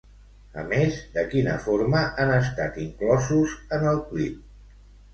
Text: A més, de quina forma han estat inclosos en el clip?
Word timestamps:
A 0.61 0.63
més, 0.71 0.97
de 1.17 1.25
quina 1.35 1.59
forma 1.67 2.03
han 2.25 2.33
estat 2.39 2.83
inclosos 2.89 3.57
en 3.79 3.89
el 3.95 4.05
clip? 4.13 4.45